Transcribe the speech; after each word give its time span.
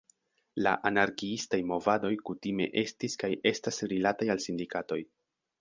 La 0.67 0.71
anarkiistaj 0.89 1.59
movadoj 1.73 2.11
kutime 2.29 2.69
estis 2.85 3.19
kaj 3.25 3.33
estas 3.53 3.81
rilataj 3.93 4.33
al 4.37 4.43
sindikatoj. 4.51 5.03